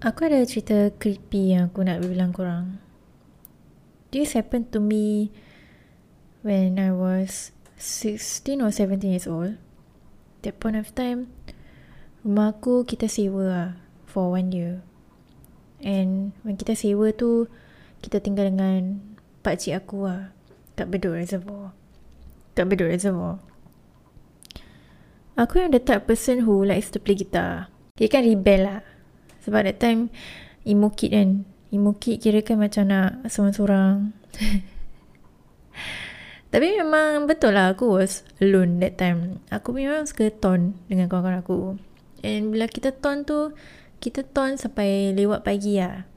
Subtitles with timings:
[0.00, 2.80] Aku ada cerita creepy yang aku nak bilang korang.
[4.08, 5.28] This happened to me
[6.40, 9.60] when I was 16 or 17 years old.
[10.40, 11.28] That point of time,
[12.24, 13.70] rumah aku kita sewa lah
[14.08, 14.80] for one year.
[15.84, 17.52] And when kita sewa tu,
[18.00, 19.04] kita tinggal dengan
[19.44, 20.32] pakcik aku lah
[20.80, 21.76] kat Bedok Reservoir.
[22.56, 23.36] Kat Bedok Reservoir.
[25.36, 27.68] Aku yang the type person who likes to play guitar.
[28.00, 28.80] Dia kan rebel lah.
[29.44, 30.10] Sebab that time
[30.64, 31.44] emo kid kan.
[31.70, 34.12] Emo kid kira kan macam nak seorang-seorang.
[36.50, 39.38] Tapi memang betul lah aku was alone that time.
[39.54, 41.78] Aku memang suka ton dengan kawan-kawan aku.
[42.26, 43.54] And bila kita ton tu,
[44.02, 46.10] kita ton sampai lewat pagi lah.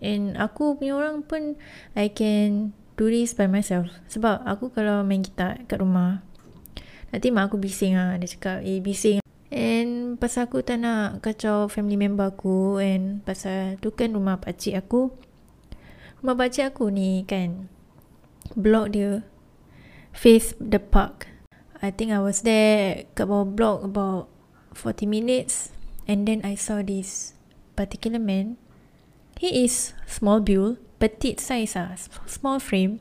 [0.00, 1.60] And aku punya orang pun
[1.92, 3.92] I can do this by myself.
[4.08, 6.24] Sebab aku kalau main gitar kat rumah,
[7.08, 8.20] Nanti mak aku bising lah.
[8.20, 9.24] Dia cakap, eh bising.
[9.48, 12.76] And pasal aku tak nak kacau family member aku.
[12.80, 15.08] And pasal tu kan rumah pakcik aku.
[16.20, 17.72] Rumah pakcik aku ni kan.
[18.52, 19.24] Blok dia.
[20.12, 21.32] Face the park.
[21.80, 24.28] I think I was there kat bawah block about
[24.76, 25.72] 40 minutes.
[26.04, 27.32] And then I saw this
[27.72, 28.60] particular man.
[29.40, 30.76] He is small build.
[30.98, 31.94] Petite size ah.
[32.26, 33.00] Small frame.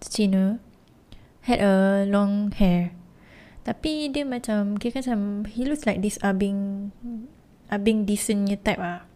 [0.00, 0.58] Cina.
[1.46, 2.96] Had a long hair.
[3.62, 6.90] Tapi dia macam Kira kan macam He looks like this Abing
[7.70, 9.06] Abing decentnya type lah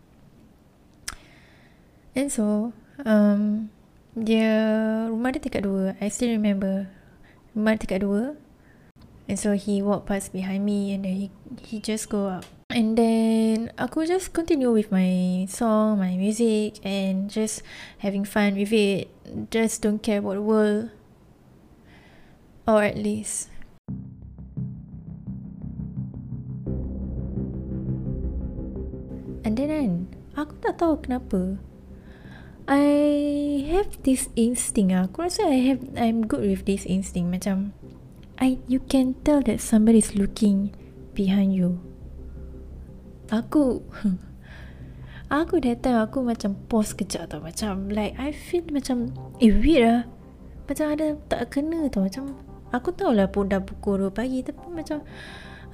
[2.14, 2.70] And so
[3.02, 3.68] um,
[4.14, 4.54] Dia
[5.10, 5.92] Rumah dia tingkat dua.
[6.00, 6.88] I still remember.
[7.52, 8.24] Rumah dia tingkat dua.
[9.26, 11.26] And so he walk past behind me And then he
[11.66, 12.46] He just go up.
[12.70, 17.66] And then Aku just continue with my Song My music And just
[18.00, 19.10] Having fun with it.
[19.50, 20.94] Just don't care about the world.
[22.64, 23.52] Or at least
[30.36, 31.56] Aku tak tahu kenapa.
[32.68, 32.84] I
[33.72, 35.08] have this instinct ah.
[35.08, 37.32] Aku rasa I have I'm good with this instinct.
[37.32, 37.72] Macam
[38.36, 40.76] I You can tell that somebody is looking
[41.16, 41.80] Behind you.
[43.32, 43.80] Aku
[45.40, 47.40] Aku that time Aku macam pause kejap tau.
[47.40, 50.00] Macam like I feel macam Eh weird lah
[50.68, 52.04] Macam ada Tak kena tau.
[52.04, 52.36] Macam
[52.76, 55.00] Aku tahu lah pun dah pukul 2 pagi Tapi macam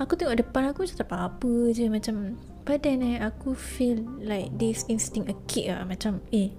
[0.03, 4.55] Aku tengok depan aku Macam tak apa-apa je Macam But then eh, aku feel like
[4.55, 5.83] this instinct a kick lah.
[5.83, 6.55] Macam, eh,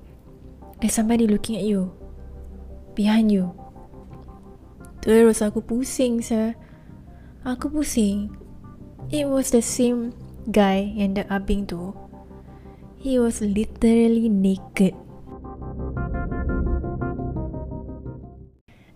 [0.83, 1.95] there's somebody looking at you.
[2.91, 3.55] Behind you.
[4.99, 6.59] Terus aku pusing, sir.
[7.47, 8.35] Aku pusing.
[9.15, 10.11] It was the same
[10.51, 11.95] guy yang the abing tu.
[12.99, 14.95] He was literally naked.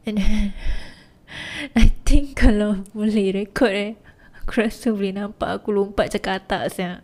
[0.03, 0.19] And
[1.80, 3.91] I think kalau boleh record eh,
[4.47, 7.03] Aku rasa boleh nampak aku lompat cakap atas ya.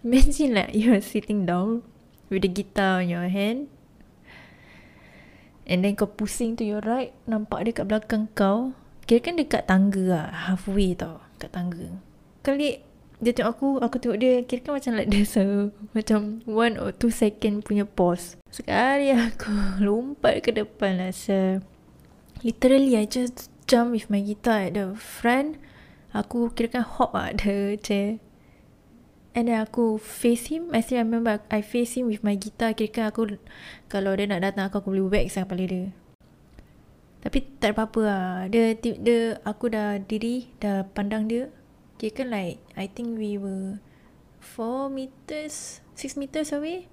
[0.00, 1.84] Imagine like you are sitting down
[2.32, 3.68] with the guitar in your hand.
[5.68, 7.12] And then kau pusing to your right.
[7.28, 8.72] Nampak dia kat belakang kau.
[9.04, 10.26] Kira kan dekat tangga lah.
[10.48, 11.20] Halfway tau.
[11.36, 11.92] Kat tangga.
[12.40, 12.80] Kali
[13.20, 13.68] dia tengok aku.
[13.84, 14.40] Aku tengok dia.
[14.48, 18.40] Kira kan macam like there's a macam one or two second punya pause.
[18.48, 19.52] Sekali aku
[19.84, 21.12] lompat ke depan lah.
[21.12, 21.60] So,
[22.40, 25.58] literally I just jump with my guitar at the front.
[26.14, 28.22] Aku kira kan hop lah the chair.
[29.36, 30.72] And then aku face him.
[30.72, 32.72] I still remember I face him with my guitar.
[32.72, 33.36] Kira kan aku
[33.90, 35.84] kalau dia nak datang aku, aku boleh wax lah kepala dia.
[37.20, 38.26] Tapi tak ada apa-apa lah.
[38.48, 41.50] Dia, dia, aku dah diri, dah pandang dia.
[41.98, 43.82] Kira kan like, I think we were
[44.40, 46.86] 4 meters, 6 meters away.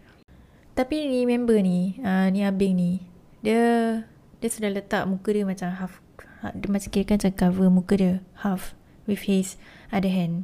[0.73, 2.91] Tapi ni member ni, uh, ni abing ni.
[3.45, 3.61] Dia,
[4.41, 6.12] dia sudah letak muka dia macam half Ha,
[6.51, 8.75] dia macam kira kan macam cover muka dia half
[9.07, 9.55] with his
[9.95, 10.43] other hand.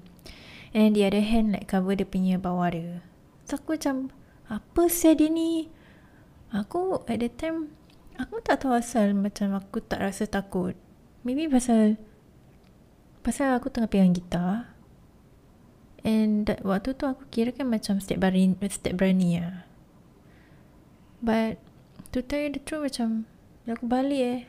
[0.72, 3.04] And then the other hand like cover dia punya bawah dia.
[3.44, 4.16] So aku macam
[4.48, 5.68] apa saya dia ni?
[6.56, 7.76] Aku at that time
[8.16, 10.80] aku tak tahu asal macam aku tak rasa takut.
[11.28, 12.00] Maybe pasal
[13.20, 14.72] pasal aku tengah pegang gitar.
[16.00, 19.68] And that, waktu tu aku kira kan macam step berani step berani lah
[21.20, 21.60] but
[22.12, 23.28] to tell you the truth macam
[23.68, 24.42] aku balik eh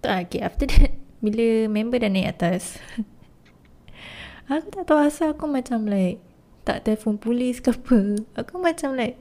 [0.00, 2.78] tak, okay, after that, bila member dah naik atas,
[4.52, 6.22] aku tak tahu asal aku macam like,
[6.68, 8.20] tak telefon polis ke apa.
[8.36, 9.16] Aku macam like,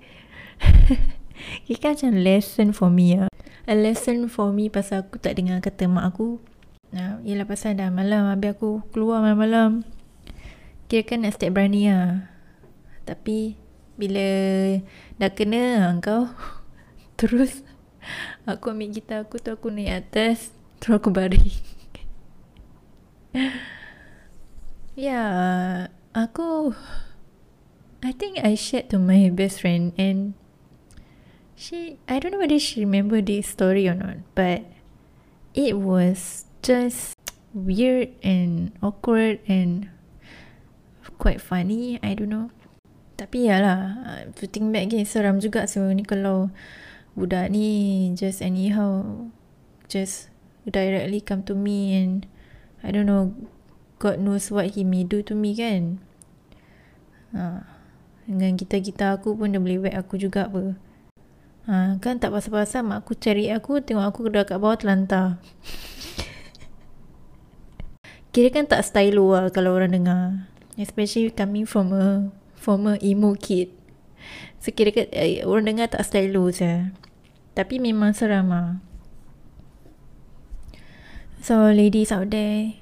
[1.65, 3.31] kira macam lesson for me lah.
[3.67, 6.39] A lesson for me pasal aku tak dengar kata mak aku.
[6.91, 9.83] Nah, yelah pasal dah malam, habis aku keluar malam-malam.
[10.87, 12.31] Kira kan nak step berani lah.
[13.03, 13.59] Tapi,
[13.99, 14.27] bila
[15.19, 16.31] dah kena kau,
[17.19, 17.63] terus
[18.47, 20.56] aku ambil gitar aku tu aku naik atas.
[20.79, 21.45] Terus aku baring
[24.97, 25.23] Ya
[26.17, 26.73] aku
[28.01, 30.33] I think I shared to my best friend and
[31.57, 34.65] she I don't know whether she remember this story or not but
[35.57, 37.17] it was just
[37.53, 39.89] weird and awkward and
[41.17, 42.53] quite funny I don't know.
[43.17, 43.81] Tapi ya lah
[44.37, 46.53] to think back again seram juga so ni kalau
[47.17, 49.01] budak ni just anyhow
[49.89, 50.29] just
[50.69, 52.27] directly come to me and
[52.83, 53.33] I don't know
[53.97, 55.99] God knows what he may do to me kan.
[57.33, 57.65] Ha.
[58.27, 60.77] dengan kita-kita aku pun dia boleh whack aku juga apa.
[61.67, 61.99] Ha.
[61.99, 65.39] kan tak pasal-pasal mak aku cari aku tengok aku dah kat bawah terlantar.
[68.31, 70.45] Kira kan tak style lah kalau orang dengar.
[70.77, 73.73] Especially coming from a former emo kid.
[74.61, 76.93] So kira kan eh, orang dengar tak style saya
[77.57, 78.77] tapi memang seram lah
[81.47, 82.75] so ladies out there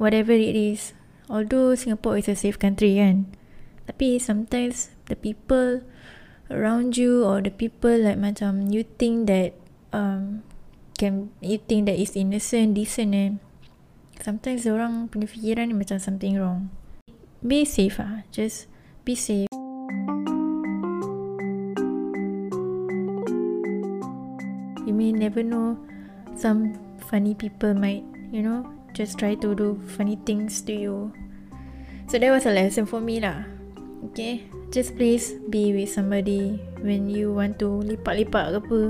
[0.00, 0.96] whatever it is
[1.28, 3.28] although Singapore is a safe country kan
[3.84, 5.84] tapi sometimes the people
[6.48, 9.52] around you or the people like macam you think that
[9.92, 10.40] um
[10.96, 13.36] can you think that is innocent decent eh
[14.24, 16.72] sometimes orang punya fikiran ni macam something wrong.
[17.44, 18.64] Be safe ah, just
[19.04, 19.50] be safe.
[24.88, 25.76] You may never know
[26.32, 31.12] some funny people might, you know, just try to do funny things to you.
[32.06, 33.44] So that was a lesson for me lah.
[34.12, 38.80] Okay, just please be with somebody when you want to lipat-lipat ke apa.